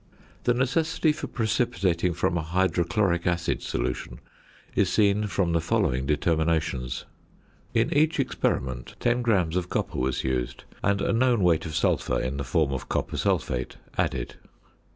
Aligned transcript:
The 0.45 0.55
necessity 0.55 1.11
for 1.11 1.27
precipitating 1.27 2.13
from 2.15 2.35
a 2.35 2.41
hydrochloric 2.41 3.27
acid 3.27 3.61
solution 3.61 4.19
is 4.73 4.89
seen 4.91 5.27
from 5.27 5.51
the 5.53 5.61
following 5.61 6.07
determinations. 6.07 7.05
In 7.75 7.93
each 7.93 8.19
experiment 8.19 8.95
10 8.99 9.21
grams 9.21 9.55
of 9.55 9.69
copper 9.69 9.99
was 9.99 10.23
used, 10.23 10.63
and 10.81 11.01
a 11.03 11.13
known 11.13 11.43
weight 11.43 11.67
of 11.67 11.75
sulphur, 11.75 12.19
in 12.19 12.37
the 12.37 12.43
form 12.43 12.73
of 12.73 12.89
copper 12.89 13.15
sulphate, 13.15 13.77
added. 13.95 14.37